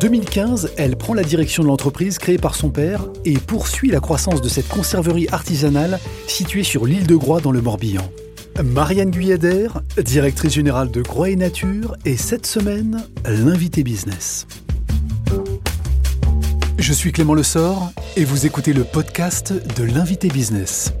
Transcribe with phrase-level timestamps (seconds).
[0.00, 4.40] 2015, elle prend la direction de l'entreprise créée par son père et poursuit la croissance
[4.40, 8.10] de cette conserverie artisanale située sur l'île de Groix dans le Morbihan.
[8.64, 9.68] Marianne Guyader,
[10.02, 14.46] directrice générale de Groix et Nature, et cette semaine, l'invité business.
[16.78, 20.94] Je suis Clément Lessort et vous écoutez le podcast de l'invité business.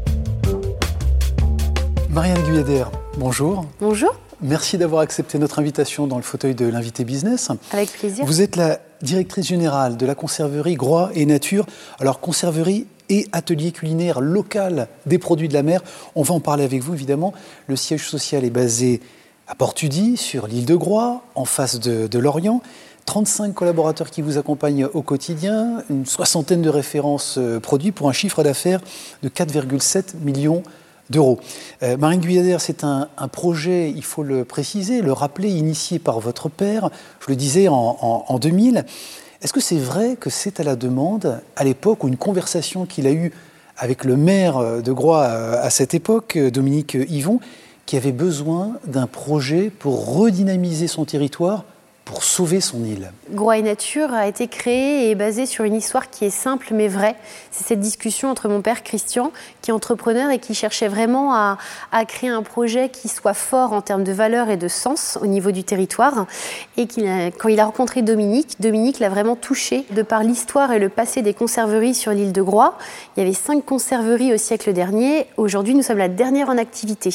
[2.10, 2.84] Marianne Guyader,
[3.16, 3.64] bonjour.
[3.80, 4.14] Bonjour.
[4.42, 7.50] Merci d'avoir accepté notre invitation dans le fauteuil de l'invité business.
[7.72, 8.24] Avec plaisir.
[8.24, 11.66] Vous êtes la directrice générale de la conserverie Groix et Nature.
[11.98, 15.82] Alors, conserverie et atelier culinaire local des produits de la mer.
[16.14, 17.34] On va en parler avec vous, évidemment.
[17.66, 19.00] Le siège social est basé
[19.46, 22.62] à Portudi, sur l'île de Groix, en face de, de Lorient.
[23.04, 28.12] 35 collaborateurs qui vous accompagnent au quotidien, une soixantaine de références euh, produits pour un
[28.12, 28.80] chiffre d'affaires
[29.22, 30.62] de 4,7 millions d'euros.
[31.16, 36.48] Euh, Marine Guyader, c'est un, projet, il faut le préciser, le rappeler, initié par votre
[36.48, 38.84] père, je le disais, en, 2000.
[39.42, 43.06] Est-ce que c'est vrai que c'est à la demande, à l'époque, ou une conversation qu'il
[43.06, 43.32] a eue
[43.76, 47.40] avec le maire de Groix euh, à cette époque, Dominique Yvon,
[47.86, 51.64] qui avait besoin d'un projet pour redynamiser son territoire
[52.04, 53.12] pour sauver son île.
[53.30, 56.68] Groix et Nature a été créé et est basé sur une histoire qui est simple
[56.72, 57.14] mais vraie.
[57.50, 61.58] C'est cette discussion entre mon père Christian, qui est entrepreneur et qui cherchait vraiment à,
[62.08, 65.52] créer un projet qui soit fort en termes de valeur et de sens au niveau
[65.52, 66.26] du territoire.
[66.76, 66.88] Et
[67.38, 71.22] quand il a rencontré Dominique, Dominique l'a vraiment touché de par l'histoire et le passé
[71.22, 72.76] des conserveries sur l'île de Groix.
[73.16, 75.26] Il y avait cinq conserveries au siècle dernier.
[75.36, 77.10] Aujourd'hui, nous sommes la dernière en activité.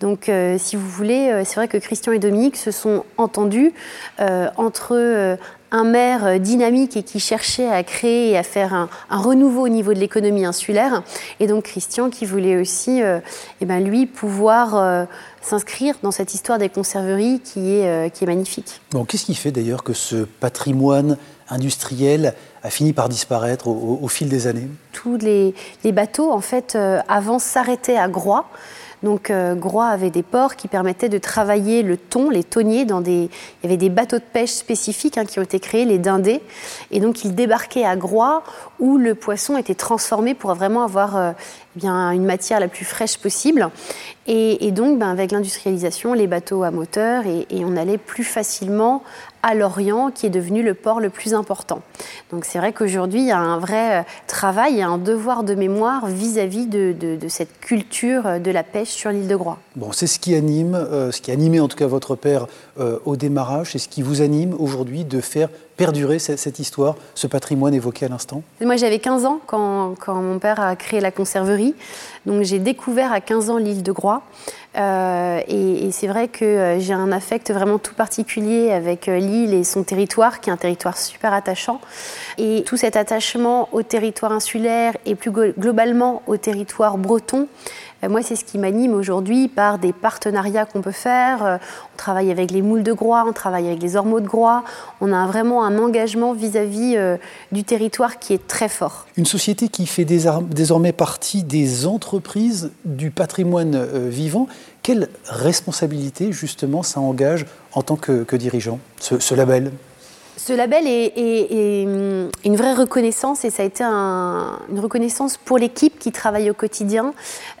[0.00, 3.72] Donc, euh, si vous voulez, euh, c'est vrai que Christian et Dominique se sont entendus
[4.18, 5.38] euh, entre
[5.72, 9.92] un maire dynamique et qui cherchait à créer et à faire un, renouveau au niveau
[9.92, 11.04] de l'économie insulaire,
[11.38, 13.00] et donc Christian qui voulait aussi,
[13.60, 15.06] eh ben, lui, pouvoir
[15.40, 18.80] s'inscrire dans cette histoire des conserveries qui est, qui est magnifique.
[18.90, 21.16] Bon, qu'est-ce qui fait d'ailleurs que ce patrimoine
[21.48, 25.54] industriel a fini par disparaître au, fil des années Tous les,
[25.92, 26.76] bateaux, en fait,
[27.08, 28.46] avant s'arrêtaient à Groix.
[29.02, 33.00] Donc euh, Groix avait des ports qui permettaient de travailler le thon, les thoniers, dans
[33.00, 33.30] des...
[33.30, 36.42] il y avait des bateaux de pêche spécifiques hein, qui ont été créés, les dindés,
[36.90, 38.42] et donc ils débarquaient à Groix
[38.78, 41.32] où le poisson était transformé pour vraiment avoir euh,
[41.76, 43.70] eh bien, une matière la plus fraîche possible.
[44.26, 49.02] Et, donc ben, avec l'industrialisation, les bateaux à moteur, et, et on allait plus facilement
[49.42, 51.80] à Lorient, qui est devenu le port le plus important.
[52.30, 55.54] Donc c'est vrai qu'aujourd'hui, il y a un vrai euh, travail, il un devoir de
[55.54, 59.58] mémoire vis-à-vis de, cette culture euh, de la pêche sur l'île de Groix.
[59.76, 62.48] Bon, c'est ce qui anime, euh, ce qui animait en tout cas votre père
[63.04, 65.48] au démarrage, c'est ce qui vous anime aujourd'hui de faire
[65.80, 68.42] perdurer cette, histoire, ce patrimoine évoqué à l'instant?
[68.60, 71.74] Moi, j'avais 15 ans quand, mon père a créé la conserverie.
[72.26, 74.22] Donc, j'ai découvert à 15 ans l'île de Groix.
[74.76, 79.54] Euh, et, c'est vrai que euh, j'ai un affect vraiment tout particulier avec euh, l'île
[79.54, 81.80] et son territoire, qui est un territoire super attachant.
[82.36, 88.22] Et tout cet attachement au territoire insulaire et plus globalement au territoire breton, euh, moi,
[88.22, 91.44] c'est ce qui m'anime aujourd'hui par des partenariats qu'on peut faire.
[91.44, 91.56] Euh,
[91.94, 94.64] on travaille avec les moules de Groix, on travaille avec les ormeaux de Groix.
[95.00, 97.16] On a vraiment un engagement vis-à-vis euh,
[97.52, 99.06] du territoire qui est très fort.
[99.16, 104.48] Une société qui fait désormais partie des entreprises du patrimoine vivant.
[104.82, 109.72] Quelle responsabilité, justement, ça engage en tant que, dirigeant, ce label?
[110.46, 115.98] Ce label est, hum, une vraie reconnaissance et ça a été une reconnaissance pour l'équipe
[115.98, 117.12] qui travaille au quotidien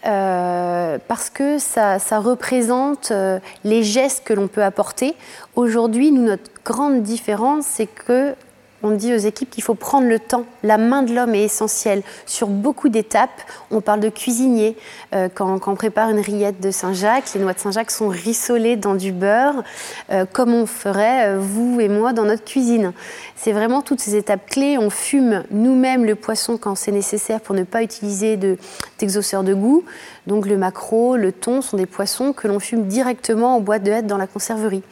[0.06, 5.14] euh, parce que ça, représente euh, les gestes que l'on peut apporter.
[5.56, 8.34] Aujourd'hui, notre grande différence, c'est que
[8.82, 10.44] on dit aux équipes qu'il faut prendre le temps.
[10.62, 13.42] La main de l'homme est essentielle sur beaucoup d'étapes.
[13.70, 14.76] On parle de cuisinier.
[15.14, 18.94] Euh, quand, on prépare une rillette de Saint-Jacques, les noix de Saint-Jacques sont rissolées dans
[18.94, 19.62] du beurre,
[20.10, 22.92] euh, comme on ferait euh, vous et moi dans notre cuisine.
[23.36, 24.78] C'est vraiment toutes ces étapes clés.
[24.78, 29.84] On fume nous-mêmes le poisson quand c'est nécessaire pour ne pas utiliser d'exauceur de, goût.
[30.26, 33.90] Donc le maquereau, le thon sont des poissons que l'on fume directement en boîte de
[33.90, 34.82] hêtre dans la conserverie.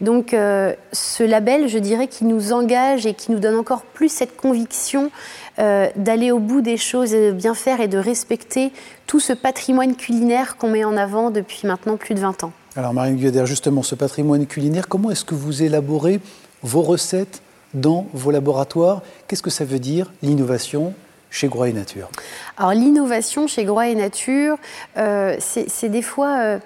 [0.00, 4.36] Donc ce label, je dirais, qui nous engage et qui nous donne encore plus cette
[4.36, 5.10] conviction
[5.58, 8.72] euh, d'aller au bout des choses et de bien faire et de respecter
[9.06, 12.52] tout ce patrimoine culinaire qu'on met en avant depuis maintenant plus de 20 ans.
[12.76, 16.20] Alors Marine Guyader, justement, ce patrimoine culinaire, comment est-ce que vous élaborez
[16.62, 17.42] vos recettes
[17.74, 19.02] dans vos laboratoires?
[19.26, 20.94] Qu'est-ce que ça veut dire l'innovation?
[21.30, 22.10] Chez Groix et Nature
[22.58, 24.58] Alors l'innovation chez Groix et Nature,
[24.98, 26.58] euh, c'est des fois, euh,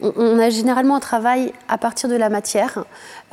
[0.00, 2.84] on, a généralement un travail à partir de la matière.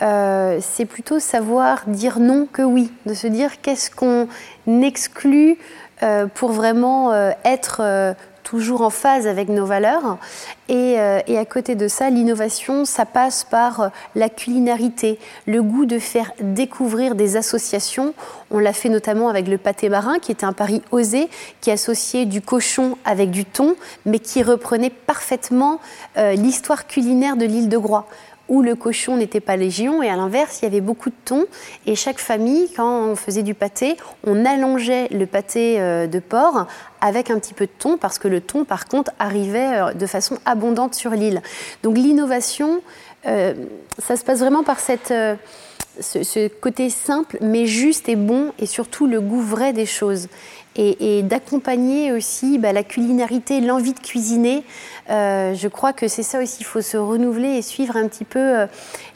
[0.01, 4.27] Euh, c'est plutôt savoir dire non que oui, de se dire qu'est-ce qu'on
[4.81, 5.57] exclut
[6.33, 7.13] pour vraiment
[7.43, 10.17] être toujours en phase avec nos valeurs.
[10.67, 10.97] Et,
[11.27, 16.31] et à côté de ça, l'innovation, ça passe par la culinarité, le goût de faire
[16.41, 18.13] découvrir des associations.
[18.51, 21.27] On l'a fait notamment avec le pâté marin, qui était un pari osé,
[21.59, 23.75] qui associait du cochon avec du thon,
[24.05, 25.79] mais qui reprenait parfaitement
[26.15, 28.05] l'histoire culinaire de l'île de Groix
[28.49, 31.45] où le cochon n'était pas légion et à l'inverse, il y avait beaucoup de thon.
[31.85, 36.67] Et chaque famille, quand on faisait du pâté, on allongeait le pâté euh, de porc
[36.99, 40.05] avec un petit peu de thon parce que le thon, par contre, arrivait euh, de
[40.05, 41.41] façon abondante sur l'île.
[41.83, 42.81] Donc l'innovation,
[43.27, 43.53] euh,
[43.99, 45.13] ça se passe vraiment par cette
[46.01, 50.27] ce, côté simple, mais juste et bon, et surtout le goût vrai des choses.
[50.75, 54.63] Et, d'accompagner aussi bah, la culinarité, l'envie de cuisiner.
[55.09, 58.23] Euh, je crois que c'est ça aussi, il faut se renouveler et suivre un petit
[58.23, 58.65] peu euh,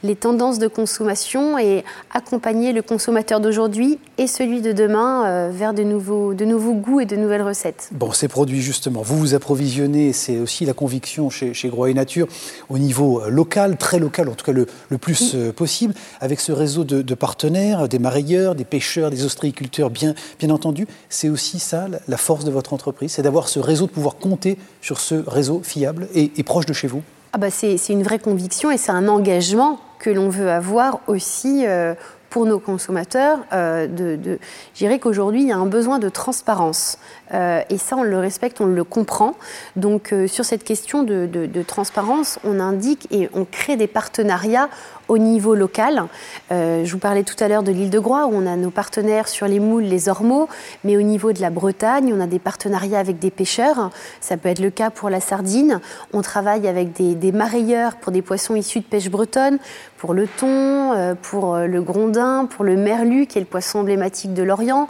[0.04, 5.74] les tendances de consommation et accompagner le consommateur d'aujourd'hui et celui de demain euh, vers
[5.74, 7.90] de nouveaux, de nouveaux goûts et de nouvelles recettes.
[7.92, 11.94] Bon, ces produits justement, vous vous approvisionnez, c'est aussi la conviction chez, chez Groix et
[11.94, 12.28] Nature,
[12.70, 16.84] au niveau local, très local, en tout cas le, le plus possible, avec ce réseau
[16.84, 20.88] de, partenaires, des marailleurs, des pêcheurs, des ostréiculteurs, bien, bien entendu.
[21.10, 24.58] C'est aussi ça la force de votre entreprise, c'est d'avoir ce réseau, de pouvoir compter
[24.82, 27.02] sur ce réseau fiable et, proche de chez vous?
[27.34, 31.66] Ah bah c'est une vraie conviction et c'est un engagement que l'on veut avoir aussi
[31.66, 31.96] euh,
[32.30, 33.40] pour nos consommateurs.
[33.54, 34.40] Euh, de, de,
[34.74, 36.98] je dirais qu'aujourd'hui, il y a un besoin de transparence.
[37.34, 39.36] Euh, et ça, on le respecte, on le comprend.
[39.78, 44.70] Donc, sur cette question de, transparence, on indique et on crée des partenariats
[45.08, 46.04] au niveau local.
[46.52, 48.70] Euh, je vous parlais tout à l'heure de l'île de Groix, où on a nos
[48.70, 50.48] partenaires sur les moules, les ormeaux,
[50.84, 53.90] mais au niveau de la Bretagne, on a des partenariats avec des pêcheurs.
[54.22, 55.80] Ça peut être le cas pour la sardine.
[56.14, 59.60] On travaille avec des, des marailleurs pour des poissons issus de pêche bretonne,
[59.98, 63.80] pour le thon, euh, pour euh, le grondin, pour le merlu, qui est le poisson
[63.80, 64.88] emblématique de l'Orient.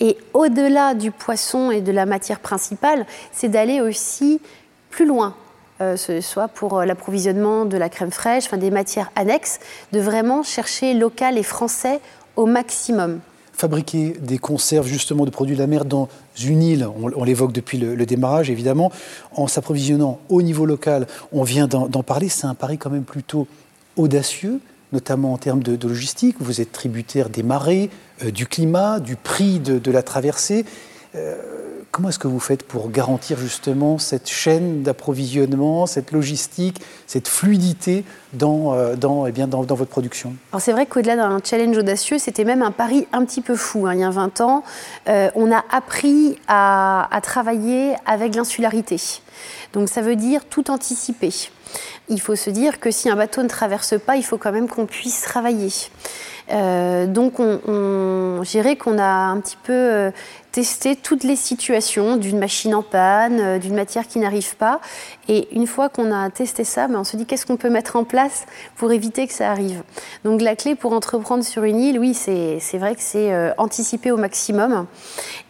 [0.00, 4.40] Et au-delà du poisson et de la matière principale, c'est d'aller aussi
[4.90, 5.34] plus loin
[5.80, 9.58] euh, soit pour euh, l'approvisionnement de la crème fraîche, enfin des matières annexes,
[9.92, 12.00] de vraiment chercher local et français
[12.36, 13.18] au maximum.
[13.52, 16.08] Fabriquer des conserves justement de produits de la mer dans
[16.40, 18.92] une île, on, l'évoque depuis le, démarrage évidemment,
[19.34, 23.48] en s'approvisionnant au niveau local, on vient d'en parler, c'est un pari quand même plutôt
[23.96, 24.60] audacieux,
[24.92, 26.36] notamment en termes de, logistique.
[26.38, 27.90] Vous êtes tributaire des marées,
[28.24, 30.64] euh, du climat, du prix de, la traversée.
[31.94, 38.04] Comment est-ce que vous faites pour garantir justement cette chaîne d'approvisionnement, cette logistique, cette fluidité
[38.32, 38.96] dans, euh,
[39.28, 40.34] eh votre production?
[40.50, 43.86] Alors c'est vrai qu'au-delà d'un challenge audacieux, c'était même un pari un petit peu fou.
[43.86, 43.94] Hein.
[43.94, 44.64] Il y a 20 ans,
[45.08, 49.00] euh, on a appris à travailler avec l'insularité.
[49.72, 51.30] Donc ça veut dire tout anticiper.
[52.08, 54.68] Il faut se dire que si un bateau ne traverse pas, il faut quand même
[54.68, 55.70] qu'on puisse travailler.
[56.52, 60.10] Euh, donc, on, on dirais qu'on a un petit peu euh,
[60.52, 64.80] testé toutes les situations d'une machine en panne, euh, d'une matière qui n'arrive pas.
[65.28, 67.96] Et une fois qu'on a testé ça, ben, on se dit qu'est-ce qu'on peut mettre
[67.96, 68.44] en place
[68.76, 69.82] pour éviter que ça arrive?
[70.24, 74.16] Donc, la clé pour entreprendre sur une île, oui, c'est vrai que c'est anticiper au
[74.16, 74.86] maximum.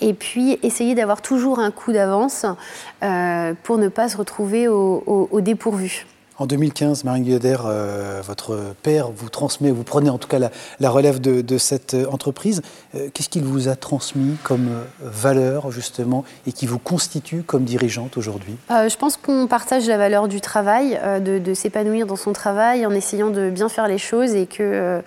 [0.01, 2.47] Et puis, essayer d'avoir toujours un coup d'avance
[3.65, 6.07] pour ne pas se retrouver au, au dépourvu.
[6.37, 10.41] En 2015, Marine Guyader, euh, votre père vous transmet, vous prenez en tout cas
[10.81, 12.61] la, relève de, cette euh, entreprise.
[12.97, 14.69] Euh, qu'est-ce qu'il vous a transmis comme
[15.01, 18.57] valeur justement et qui vous constitue comme dirigeante aujourd'hui?
[18.69, 23.31] Je pense qu'on partage la valeur du travail, de, s'épanouir dans son travail en essayant
[23.31, 25.03] de bien faire les choses et que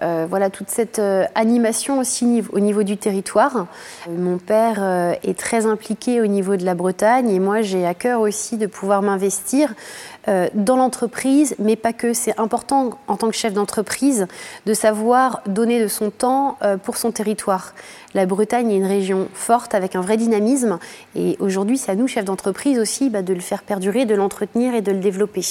[0.00, 1.00] voilà toute cette
[1.34, 3.66] animation aussi au niveau du territoire.
[4.08, 8.20] mon père est très impliqué au niveau de la Bretagne et moi j'ai à cœur
[8.20, 12.12] aussi de pouvoir m'investir euh, dans l'entreprise, mais pas que.
[12.14, 14.26] C'est important en tant que chef d'entreprise
[14.66, 17.74] de savoir donner de son temps euh, pour son territoire.
[18.14, 20.78] La Bretagne est une région forte avec un vrai dynamisme
[21.16, 24.74] et aujourd'hui c'est à nous, chefs d'entreprise aussi, bah, de le faire perdurer, de l'entretenir
[24.74, 25.44] et de le développer.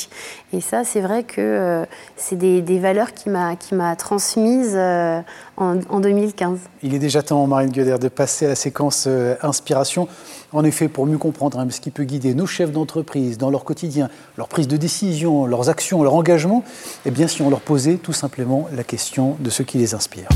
[0.53, 4.77] Et ça c'est vrai que euh, c'est des, valeurs qui m'a transmises
[5.58, 6.58] en, 2015.
[6.82, 9.08] Il est déjà temps, Marine Gueder, de passer à la séquence
[9.42, 10.08] inspiration.
[10.51, 13.63] En effet, pour mieux comprendre hein, ce qui peut guider nos chefs d'entreprise dans leur
[13.63, 16.63] quotidien, leur prise de décision, leurs actions, leur engagement,
[17.05, 20.27] eh bien si on leur posait tout simplement la question de ce qui les inspire.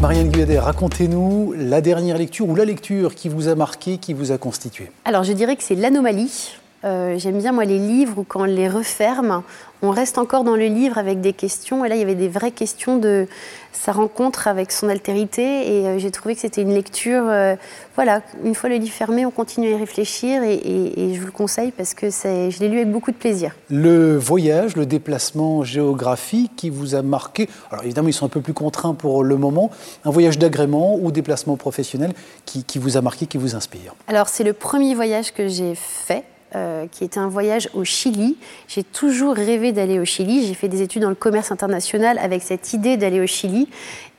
[0.00, 4.30] Marianne Guyadet, racontez-nous la dernière lecture ou la lecture qui vous a marqué, qui vous
[4.30, 4.90] a constitué.
[5.04, 8.44] Alors je dirais que c'est l'anomalie Euh, j'aime bien, moi, les livres où quand on
[8.44, 9.42] les referme,
[9.82, 11.84] on reste encore dans le livre avec des questions.
[11.84, 13.26] Et là, il y avait des vraies questions de
[13.72, 15.42] sa rencontre avec son altérité.
[15.42, 17.24] Et euh, j'ai trouvé que c'était une lecture.
[17.26, 17.56] Euh,
[17.94, 20.42] voilà, une fois le livre fermé, on continue à y réfléchir.
[20.42, 23.52] Et, je vous le conseille parce que je l'ai lu avec beaucoup de plaisir.
[23.70, 27.48] Le voyage, le déplacement géographique qui vous a marqué.
[27.70, 29.70] Alors évidemment, ils sont un peu plus contraints pour le moment.
[30.04, 32.12] Un voyage d'agrément ou déplacement professionnel
[32.44, 33.94] qui, qui vous a marqué, qui vous inspire?
[34.08, 36.24] Alors, c'est le premier voyage que j'ai fait.
[36.54, 38.36] Euh, qui était un voyage au Chili.
[38.68, 40.46] J'ai toujours rêvé d'aller au Chili.
[40.46, 43.68] J'ai fait des études dans le commerce international avec cette idée d'aller au Chili.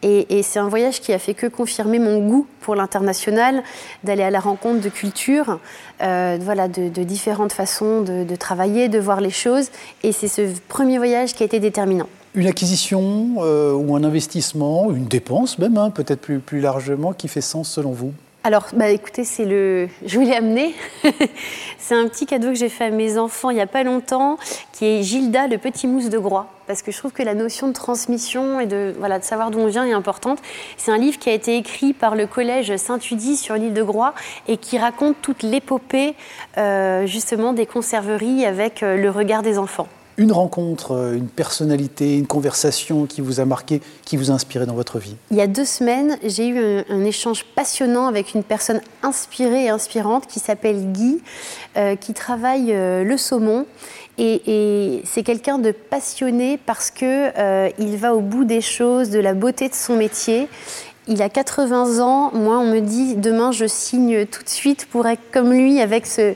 [0.04, 3.64] Et, c'est un voyage qui a fait que confirmer mon goût pour l'international,
[4.04, 5.60] d'aller à la rencontre de cultures,
[6.02, 9.70] euh, voilà, de, différentes façons de, travailler, de voir les choses.
[10.04, 12.10] Et c'est ce premier voyage qui a été déterminant.
[12.36, 17.30] Une acquisition euh, ou un investissement, une dépense même, hein, peut-être plus, plus largement, qui
[17.30, 18.12] fait sens selon vous?
[18.44, 19.90] Alors, bah, écoutez, c'est le.
[20.06, 20.74] Je vous l'ai amené.
[21.78, 24.38] c'est un petit cadeau que j'ai fait à mes enfants il n'y a pas longtemps,
[24.72, 26.48] qui est Gilda, le petit mousse de Groix.
[26.66, 29.60] Parce que je trouve que la notion de transmission et de, voilà, de savoir d'où
[29.60, 30.40] on vient est importante.
[30.78, 34.14] C'est un livre qui a été écrit par le collège Saint-Udie sur l'île de Groix
[34.48, 36.16] et qui raconte toute l'épopée,
[36.58, 42.18] euh, justement, des conserveries avec euh, le regard des enfants une rencontre, euh, une personnalité,
[42.18, 45.16] une conversation qui vous a marqué, qui vous a inspiré dans votre vie?
[45.32, 49.70] Il y a deux semaines, j'ai eu un, échange passionnant avec une personne inspirée et
[49.70, 51.22] inspirante qui s'appelle Guy,
[51.78, 53.66] euh, qui travaille euh, le saumon.
[54.18, 57.30] Et, c'est quelqu'un de passionné parce que
[57.80, 60.48] il va au bout des choses, de la beauté de son métier.
[61.08, 62.32] Il a 80 ans.
[62.34, 66.08] Moi, on me dit demain, je signe tout de suite pour être comme lui avec
[66.08, 66.34] ce,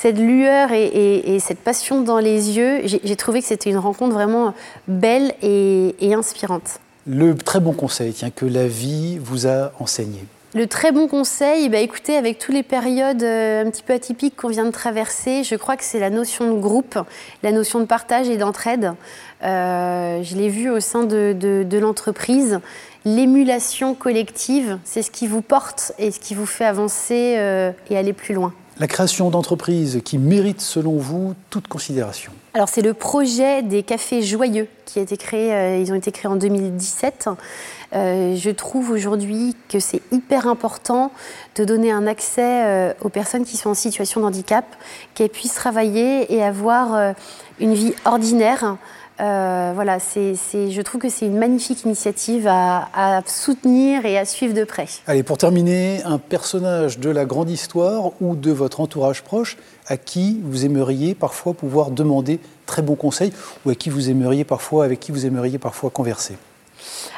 [0.00, 4.54] cette lueur et, cette passion dans les yeux, j'ai trouvé que c'était une rencontre vraiment
[4.88, 6.80] belle et, inspirante.
[7.06, 10.20] Le très bon conseil tiens, que la vie vous a enseigné
[10.56, 14.36] le très bon conseil, bah écoutez, avec toutes les périodes euh, un petit peu atypiques
[14.36, 16.96] qu'on vient de traverser, je crois que c'est la notion de groupe,
[17.42, 18.92] la notion de partage et d'entraide.
[19.42, 22.60] Euh, je l'ai vu au sein de, l'entreprise.
[23.04, 27.98] L'émulation collective, c'est ce qui vous porte et ce qui vous fait avancer euh, et
[27.98, 32.94] aller plus loin la création d'entreprises qui méritent, selon vous, toute considération Alors, c'est le
[32.94, 37.28] projet des cafés joyeux qui a été créé, euh, ils ont été créés en 2017.
[37.94, 41.12] Euh, je trouve aujourd'hui que c'est hyper important
[41.54, 44.64] de donner un accès euh, aux personnes qui sont en situation de handicap,
[45.14, 47.14] qu'elles puissent travailler et avoir
[47.60, 48.76] une vie ordinaire
[49.20, 54.54] euh, voilà, c'est, je trouve que c'est une magnifique initiative à, soutenir et à suivre
[54.54, 54.86] de près.
[55.06, 59.56] Allez, pour terminer, un personnage de la grande histoire ou de votre entourage proche
[59.86, 63.32] à qui vous aimeriez parfois pouvoir demander très bons conseils
[63.64, 66.36] ou à qui vous aimeriez parfois, avec qui vous aimeriez parfois converser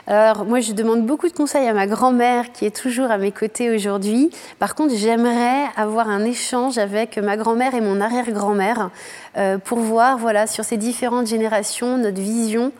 [0.07, 3.33] alors, moi, je demande beaucoup de conseils à ma grand-mère qui est toujours à mes
[3.33, 4.31] côtés aujourd'hui.
[4.61, 8.91] Par contre, j'aimerais avoir un échange avec ma grand-mère et mon arrière-grand-mère
[9.37, 12.73] euh, pour voir, sur ces différentes générations, notre vision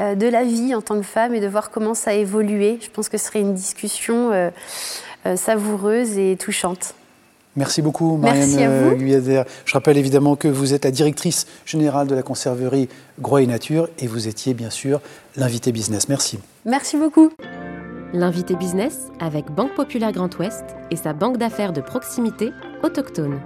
[0.00, 2.78] euh, de la vie en tant que femme et de voir comment ça a évolué.
[2.82, 4.50] Je pense que ce serait une discussion euh,
[5.36, 6.94] savoureuse et touchante.
[7.56, 9.42] Merci beaucoup, Marianne Guyader.
[9.64, 12.88] Je rappelle évidemment que vous êtes la directrice générale de la conserverie
[13.20, 15.00] Groix et Nature et vous étiez bien sûr
[15.36, 16.08] l'invité business.
[16.08, 16.38] Merci.
[16.64, 17.30] Merci beaucoup.
[18.12, 22.50] L'invité business avec Banque Populaire Grand Ouest et sa banque d'affaires de proximité
[22.82, 23.40] autochtone.